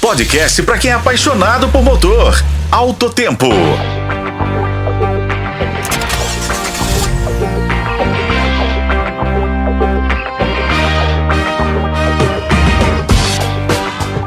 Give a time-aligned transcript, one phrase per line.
[0.00, 2.42] podcast para quem é apaixonado por motor.
[2.70, 3.46] Alto Tempo.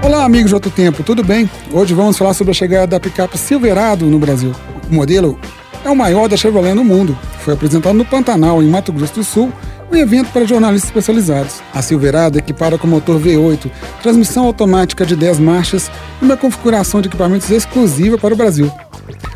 [0.03, 1.49] Olá, amigos de Alto Tempo, tudo bem?
[1.71, 4.53] Hoje vamos falar sobre a chegada da picape Silverado no Brasil.
[4.89, 5.39] O modelo
[5.83, 7.17] é o maior da Chevrolet no mundo.
[7.39, 9.53] Foi apresentado no Pantanal, em Mato Grosso do Sul,
[9.91, 11.61] um evento para jornalistas especializados.
[11.73, 13.71] A Silverado equipada com motor V8,
[14.01, 15.89] transmissão automática de 10 marchas
[16.21, 18.71] e uma configuração de equipamentos exclusiva para o Brasil.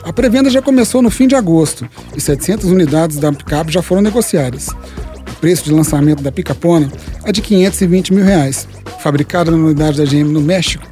[0.04, 4.02] A pré-venda já começou no fim de agosto e 700 unidades da picape já foram
[4.02, 4.68] negociadas.
[4.68, 6.92] O preço de lançamento da picapona
[7.24, 8.68] é de 520 mil reais.
[9.00, 10.86] Fabricada na unidade da GM no México,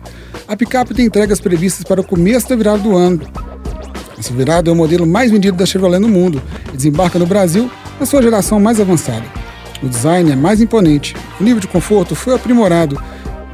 [0.47, 3.21] a picape tem entregas previstas para o começo da virada do ano.
[4.17, 6.41] A Silverado é o modelo mais vendido da Chevrolet no mundo
[6.73, 7.69] e desembarca no Brasil
[7.99, 9.38] na sua geração mais avançada.
[9.81, 13.01] O design é mais imponente, o nível de conforto foi aprimorado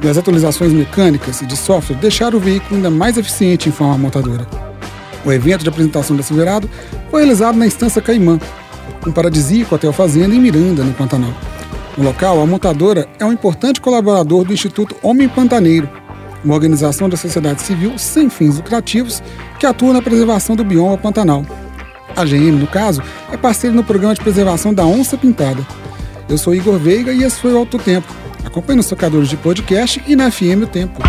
[0.02, 3.96] e as atualizações mecânicas e de software deixaram o veículo ainda mais eficiente em forma
[3.96, 4.46] montadora.
[5.24, 6.68] O evento de apresentação da Silverado
[7.10, 8.38] foi realizado na Estância Caimã,
[9.06, 11.32] um paradisíaco hotel fazenda em Miranda, no Pantanal.
[11.96, 15.88] No local, a montadora é um importante colaborador do Instituto Homem Pantaneiro,
[16.44, 19.22] uma organização da sociedade civil sem fins lucrativos
[19.58, 21.44] que atua na preservação do bioma Pantanal.
[22.14, 25.66] A GM, no caso, é parceira no programa de preservação da onça pintada.
[26.28, 28.12] Eu sou Igor Veiga e esse foi o Alto Tempo.
[28.44, 31.00] Acompanhe nos tocadores de podcast e na FM O Tempo.